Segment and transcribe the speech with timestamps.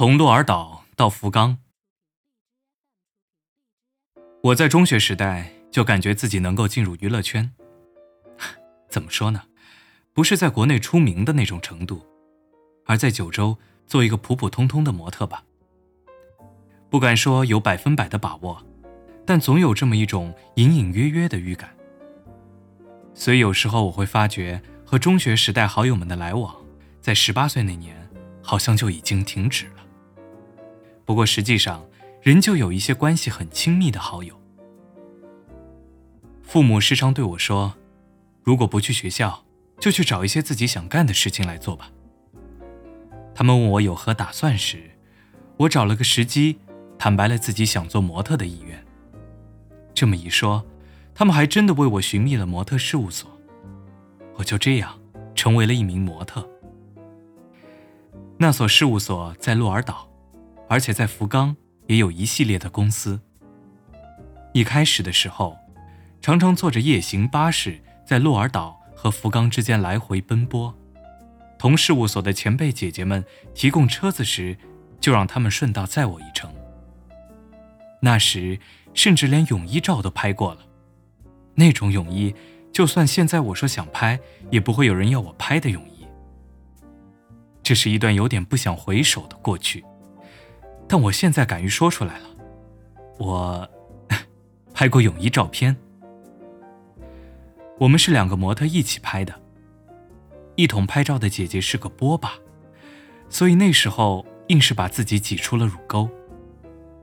[0.00, 1.58] 从鹿儿岛到福冈，
[4.44, 7.52] 我在中学时代就感觉自己能够进入娱乐圈。
[8.88, 9.42] 怎么说呢？
[10.14, 12.06] 不是在国内出名的那种程度，
[12.86, 15.44] 而在九州做一个普普通通的模特吧。
[16.88, 18.64] 不敢说有百分百的把握，
[19.26, 21.76] 但总有这么一种隐隐约约的预感。
[23.12, 26.56] 所以有时候我会发觉，和中学时代好友们的来往，
[27.02, 28.10] 在十八岁那年，
[28.42, 29.79] 好像就已经停止了。
[31.10, 31.84] 不过实际上，
[32.22, 34.40] 仍旧有一些关系很亲密的好友。
[36.40, 37.74] 父母时常对我说
[38.44, 39.44] ：“如果不去学校，
[39.80, 41.90] 就去找一些自己想干的事情来做吧。”
[43.34, 44.88] 他们问我有何打算时，
[45.56, 46.60] 我找了个时机。
[46.96, 48.80] 坦白了自己想做模特的意愿。
[49.92, 50.64] 这么一说，
[51.12, 53.28] 他们还真的为我寻觅了模特事务所。
[54.36, 54.96] 我就这样
[55.34, 56.48] 成为了一名模特。
[58.38, 60.08] 那所事务所在鹿儿岛，
[60.70, 61.56] 而且在福冈
[61.88, 63.20] 也有一系列的公司。
[64.54, 65.58] 一开始的时候，
[66.22, 70.72] 常常坐着夜行巴士在鹿儿岛和福冈之间来回奔波，
[71.58, 74.56] 同事务所的前辈姐姐们提供车子时，
[75.00, 76.48] 就让他们顺道载我一程。
[78.00, 78.60] 那时，
[78.94, 80.60] 甚至连泳衣照都拍过了。
[81.56, 82.32] 那种泳衣，
[82.72, 84.20] 就算现在我说想拍，
[84.52, 86.06] 也不会有人要我拍的泳衣。
[87.60, 89.84] 这是一段有点不想回首的过去，
[90.90, 92.26] 但我现在敢于说出来了。
[93.16, 93.70] 我
[94.74, 95.76] 拍过泳衣照片。
[97.78, 99.32] 我们是两个模特一起拍的。
[100.56, 102.32] 一同拍照的姐姐是个波霸，
[103.28, 106.10] 所以那时候硬是把自己挤出了乳沟。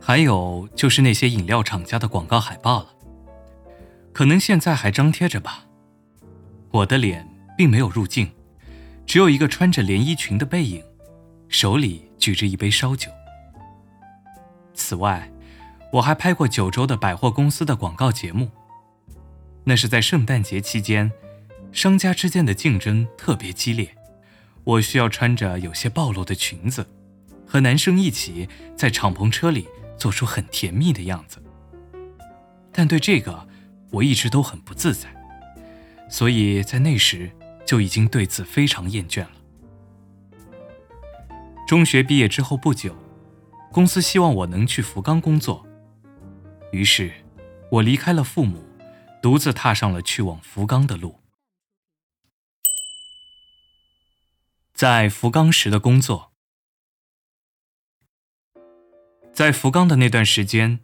[0.00, 2.88] 还有就是那些饮料厂家的广告海报了，
[4.12, 5.66] 可能现在还张贴着吧。
[6.72, 8.28] 我的脸并没有入镜，
[9.06, 10.82] 只有一个穿着连衣裙的背影，
[11.48, 13.08] 手里举着一杯烧酒。
[14.78, 15.30] 此外，
[15.92, 18.48] 我还拍过九州的百货公司的广告节目，
[19.64, 21.10] 那是在圣诞节期间，
[21.72, 23.94] 商家之间的竞争特别激烈，
[24.64, 26.86] 我需要穿着有些暴露的裙子，
[27.46, 29.66] 和男生一起在敞篷车里。
[29.98, 31.42] 做出很甜蜜的样子，
[32.70, 33.48] 但对这个
[33.90, 35.08] 我一直都很不自在，
[36.08, 37.28] 所以在那时
[37.66, 39.32] 就已经对此非常厌倦了。
[41.66, 42.94] 中学毕业之后不久，
[43.70, 45.66] 公司希望我能去福冈工作，
[46.72, 47.12] 于是
[47.70, 48.64] 我离开了父母，
[49.22, 51.20] 独自踏上了去往福冈的路。
[54.72, 56.32] 在福冈时的工作。
[59.32, 60.80] 在福冈的那段时间，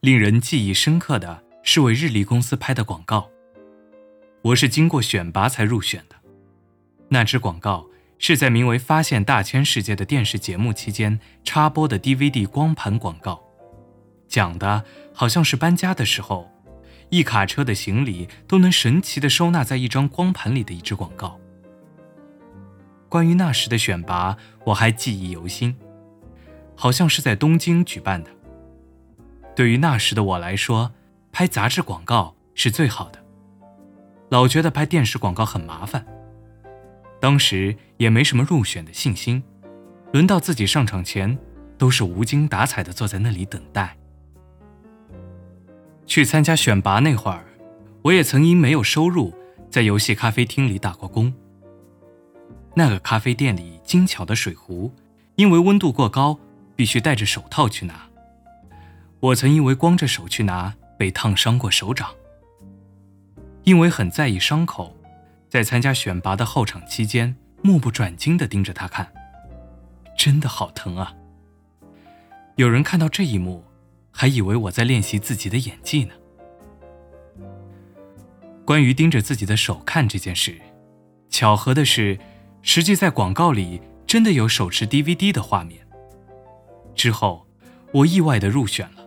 [0.00, 3.30] 令人记忆深刻的是为日立公司拍的广告。
[4.42, 6.16] 我是经过选拔才入选的。
[7.08, 7.88] 那支广告
[8.26, 13.42] 是在名为《发现大千世界》的电视节目期间插播的 DVD 光盘广告，
[14.26, 16.50] 讲的好像是搬家的时候，
[17.10, 21.38] 一卡车的行李都能神奇的收纳在一张光盘里的一支广告。
[23.10, 25.76] 关于那时的选拔，我还记忆犹新。
[26.74, 28.30] 好像是在东京举办的。
[29.54, 30.92] 对于那时的我来说，
[31.30, 33.22] 拍杂志广告是最好的。
[34.30, 36.06] 老觉得拍电视广告很麻烦，
[37.24, 39.42] 当时也没什么入选的信心。
[40.12, 41.38] 轮到自己上场前，
[41.78, 43.96] 都是无精打采的坐在那里等待。
[46.04, 47.46] 去参加选拔那会儿，
[48.02, 49.34] 我也曾因没有收入，
[49.70, 51.32] 在游戏咖啡厅里打过工。
[52.74, 54.92] 那个咖啡店里精巧的水壶，
[55.36, 56.38] 因为温度过高。
[56.76, 58.02] 必须戴着手套去拿。
[59.20, 62.10] 我曾因为光着手去拿，被烫伤过手掌。
[63.62, 64.94] 因为很在意伤口，
[65.54, 69.12] 在参加选拔的候场期间，目不转睛地盯着他看，
[70.18, 71.14] 真的好疼啊！
[72.56, 73.62] 有人看到这一幕，
[74.10, 76.14] 还以为我在练习自己的演技呢。
[78.64, 80.60] 关于盯着自己的手看这件事，
[81.30, 82.18] 巧合的是，
[82.60, 85.86] 实际在广告里真的有手持 DVD 的画面。
[86.96, 87.46] 之后，
[87.92, 89.06] 我意外的入选了。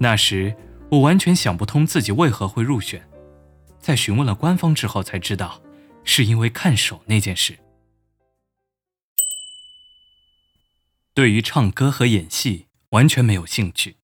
[0.00, 0.54] 那时，
[0.90, 3.02] 我完全想不通自己为何会入选，
[3.80, 5.62] 在询问了官方之后才知道，
[6.04, 7.58] 是因为看手那件事。
[11.14, 13.96] 对于唱歌和演戏完全没有兴趣。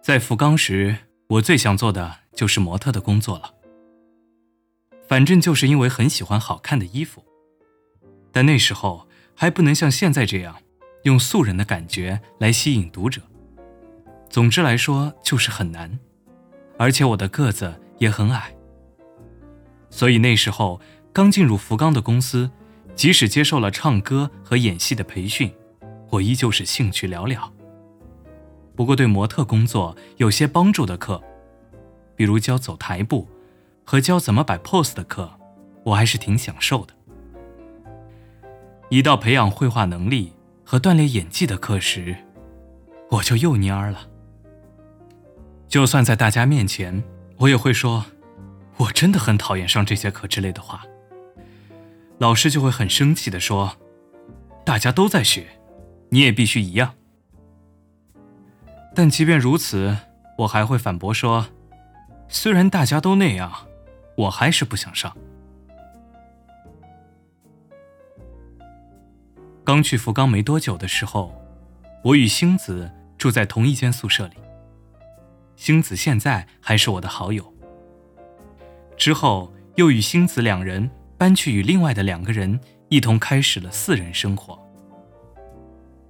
[0.00, 0.96] 在福冈时，
[1.28, 3.54] 我最想做的就是模特的工作了。
[5.08, 7.24] 反正就是因为很喜欢好看的衣服。
[8.32, 10.62] 但那时候还不能像现在这样，
[11.04, 13.22] 用素人的感觉来吸引读者。
[14.28, 15.98] 总之来说，就是很难，
[16.78, 18.54] 而且我的个子也很矮。
[19.88, 20.80] 所以那时候
[21.12, 22.50] 刚进入福冈的公司，
[22.94, 25.52] 即使接受了唱歌和演戏的培训，
[26.10, 27.50] 我依旧是兴趣寥寥。
[28.74, 31.22] 不过，对模特工作有些帮助的课，
[32.14, 33.26] 比如教走台步
[33.84, 35.30] 和教怎么摆 pose 的课，
[35.84, 36.92] 我还是挺享受的。
[38.90, 42.14] 一到培养绘画能力和锻炼演技的课时，
[43.10, 44.06] 我就又蔫儿了。
[45.68, 47.02] 就算在大家面前，
[47.38, 48.06] 我也会说
[48.78, 50.84] ：“我真的很讨厌上这些课”之类的话。
[52.18, 53.76] 老师就会很生气的说
[54.64, 55.46] ：“大家都在学，
[56.10, 56.94] 你也必须一样。”
[58.94, 59.96] 但即便如此，
[60.38, 61.48] 我还会反驳说
[62.28, 63.52] ：“虽然大家都那样，
[64.16, 65.14] 我还是不想上。”
[69.62, 71.34] 刚去福冈没多久的时候，
[72.04, 74.36] 我与星子住在同一间宿舍里。
[75.56, 77.52] 星子现在还是我的好友。
[78.96, 80.88] 之后又与星子两人
[81.18, 82.58] 搬去与另外的两个人
[82.88, 84.58] 一同开始了四人生活。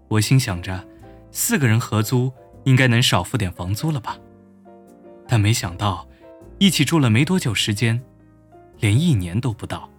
[0.08, 0.86] 我心想着，
[1.30, 2.32] 四个人合租
[2.64, 4.18] 应该能少付点房租了吧？
[5.26, 6.06] 但没想到，
[6.58, 8.00] 一起住了没多久时间，
[8.78, 9.90] 连一年都不到。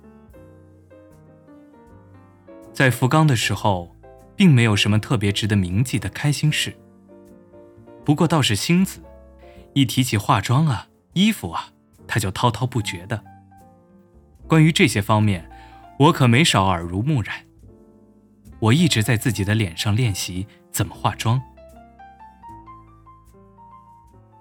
[2.72, 3.94] 在福冈的时候，
[4.36, 6.74] 并没有什么特别值得铭记的开心事。
[8.06, 9.02] 不过倒是星子，
[9.78, 11.68] 一提起化妆啊、衣服啊，
[12.08, 13.24] 他就滔滔不绝的。
[14.48, 15.48] 关于这些方面，
[16.00, 17.46] 我可没少耳濡目染。
[18.58, 21.40] 我一直在自己的脸上练习怎么化妆。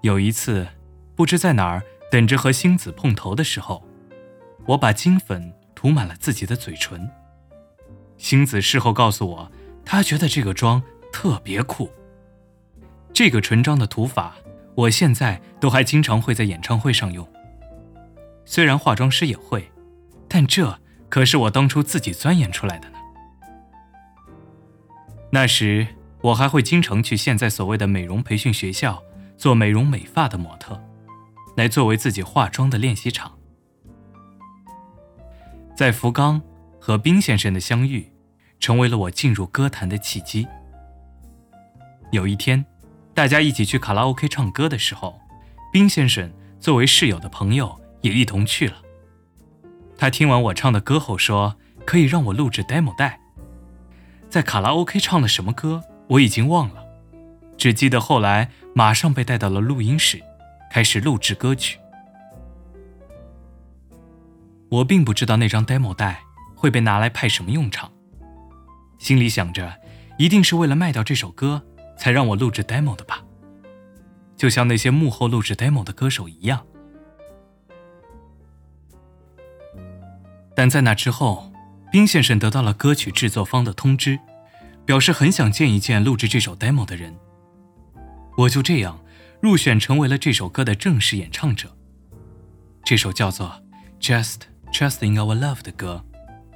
[0.01, 0.67] 有一次，
[1.15, 3.87] 不知在哪儿等着和星子碰头的时候，
[4.65, 7.07] 我把金粉涂满了自己的嘴唇。
[8.17, 9.51] 星子事后告诉我，
[9.85, 10.81] 他觉得这个妆
[11.13, 11.91] 特别酷。
[13.13, 14.35] 这个唇妆的涂法，
[14.77, 17.27] 我现在都还经常会在演唱会上用。
[18.45, 19.71] 虽然化妆师也会，
[20.29, 20.79] 但这
[21.09, 22.97] 可是我当初自己钻研出来的呢。
[25.31, 25.87] 那时
[26.21, 29.03] 我还会经常去现在所谓的美容培训学校
[29.35, 30.81] 做美容美发的模特，
[31.55, 33.37] 来作为自己化妆的练习场。
[35.75, 36.41] 在福冈。
[36.79, 38.09] 和冰先生的相遇，
[38.61, 40.47] 成为了我进入歌坛的契机。
[42.11, 42.65] 有一天，
[43.17, 45.19] 大家一起去卡拉 OK 唱歌的时候，
[45.73, 48.75] 冰先生作为室友的朋友也一同去了。
[49.97, 53.19] 他听完我唱的歌后说：“可以让我录制 demo 带。”
[54.29, 56.85] 在卡拉 OK 唱了什么歌，我已经忘了，
[57.57, 60.21] 只记得后来马上被带到了录音室，
[60.69, 61.79] 开始录制歌曲。
[64.69, 66.21] 我并不知道那张 demo 带。
[66.55, 67.91] 会被拿来派什么用场？
[68.99, 69.73] 心里想着，
[70.19, 71.63] 一定是为了卖掉这首歌，
[71.97, 73.23] 才让我录制 demo 的吧。
[74.35, 76.65] 就像那些幕后录制 demo 的歌手一样。
[80.55, 81.51] 但在那之后，
[81.91, 84.19] 冰先生得到了歌曲制作方的通知，
[84.85, 87.15] 表示很想见一见录制这首 demo 的人。
[88.37, 88.99] 我就这样
[89.41, 91.75] 入选成为了这首歌的正式演唱者。
[92.83, 93.61] 这首叫做
[94.01, 96.03] 《Just Trusting Our Love》的歌。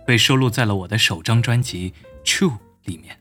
[0.03, 1.93] 被收录在了我的首张专辑
[2.25, 2.49] 《True》
[2.85, 3.20] 里面。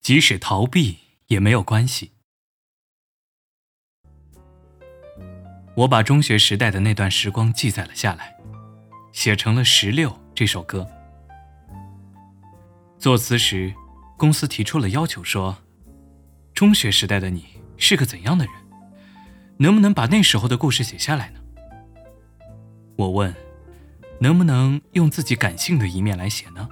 [0.00, 2.12] 即使逃避也没有关系。
[5.76, 8.36] 我把中学时代的那段时光记载了下来，
[9.12, 10.88] 写成了《十六》这首歌。
[12.98, 13.72] 作词时，
[14.18, 15.58] 公司提出了要求，说
[16.52, 18.54] ：“中学时代的你是个怎样的人？
[19.58, 21.40] 能不能把那时候的故事写下来呢？”
[22.96, 23.34] 我问
[24.20, 26.68] ：“能不能用自己感性的一面来写呢？”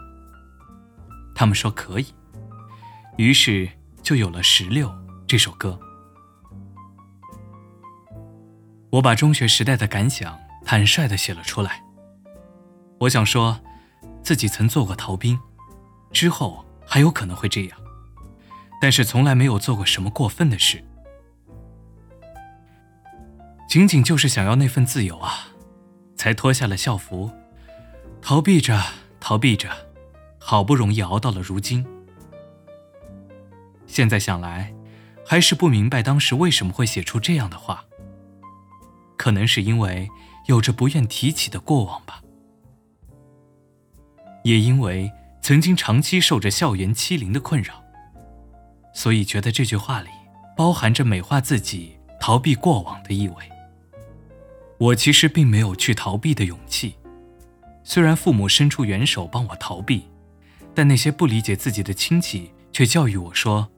[1.34, 2.06] 他们说可以，
[3.18, 3.68] 于是
[4.00, 4.88] 就有了《十六》
[5.26, 5.76] 这首歌。
[8.90, 11.82] 我把中学时代的感想坦率的写了出来。
[13.00, 13.60] 我想说，
[14.22, 15.36] 自己曾做过逃兵，
[16.12, 17.76] 之后还有可能会这样，
[18.80, 20.84] 但是从来没有做过什么过分的事，
[23.68, 25.48] 仅仅就是想要那份自由啊。
[26.14, 27.32] 才脱下了校服，
[28.22, 28.80] 逃避着，
[29.18, 29.68] 逃避着，
[30.38, 31.84] 好不容易熬到了如今。
[33.88, 34.72] 现在想来，
[35.26, 37.84] 还是不明白当时为什么会写出这样的话。
[39.16, 40.08] 可能是因为
[40.46, 42.22] 有着不愿提起的过往吧，
[44.44, 45.10] 也因为
[45.42, 47.82] 曾经长期受着校园欺凌的困扰，
[48.94, 50.08] 所以觉得这句话里
[50.56, 53.34] 包含着美化自己、逃避过往的意味。
[54.78, 56.94] 我其实并没有去逃避的勇气，
[57.82, 60.04] 虽然父母伸出援手帮我逃避，
[60.72, 63.68] 但那些不理解自己的亲戚却教育我说：“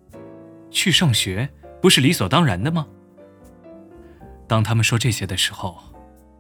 [0.70, 1.48] 去上学
[1.80, 2.86] 不是理所当然的吗？”
[4.46, 5.78] 当他们说这些的时候，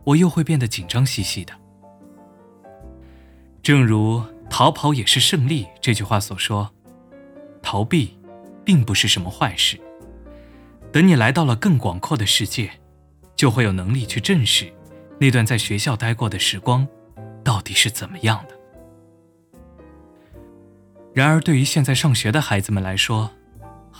[0.04, 1.52] 我又会变得紧张兮兮的，
[3.62, 6.72] 正如“逃跑也是胜利”这句话所说，
[7.62, 8.18] 逃避
[8.64, 9.78] 并不是什么坏事。
[10.90, 12.70] 等你来到了更广阔的世界，
[13.36, 14.72] 就会有能力去正视
[15.20, 16.88] 那段在学校待过的时光
[17.44, 18.58] 到底是怎么样的。
[21.14, 23.30] 然而，对于现在上学的孩子们来说，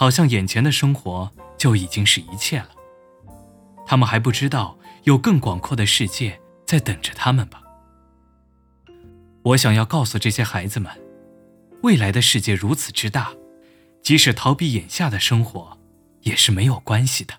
[0.01, 2.71] 好像眼前的生活就已经是一切了。
[3.87, 7.63] 他们还不知道有更广阔的世界在等着他们吧。
[9.43, 10.91] 我想要告诉这些孩子们，
[11.83, 13.35] 未来的世界如此之大，
[14.03, 15.77] 即使逃避眼下的生活，
[16.23, 17.35] 也是没有关系的。